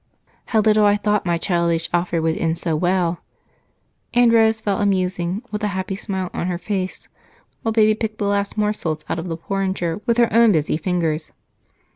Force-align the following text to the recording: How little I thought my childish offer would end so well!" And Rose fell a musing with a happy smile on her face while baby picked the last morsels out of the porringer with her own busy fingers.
How 0.45 0.61
little 0.61 0.83
I 0.83 0.97
thought 0.97 1.27
my 1.27 1.37
childish 1.37 1.87
offer 1.93 2.23
would 2.23 2.35
end 2.35 2.57
so 2.57 2.75
well!" 2.75 3.19
And 4.15 4.33
Rose 4.33 4.59
fell 4.59 4.79
a 4.81 4.85
musing 4.87 5.43
with 5.51 5.63
a 5.63 5.67
happy 5.77 5.95
smile 5.95 6.31
on 6.33 6.47
her 6.47 6.57
face 6.57 7.07
while 7.61 7.71
baby 7.71 7.93
picked 7.93 8.17
the 8.17 8.25
last 8.25 8.57
morsels 8.57 9.05
out 9.09 9.19
of 9.19 9.27
the 9.27 9.37
porringer 9.37 10.01
with 10.07 10.17
her 10.17 10.33
own 10.33 10.53
busy 10.53 10.77
fingers. 10.77 11.33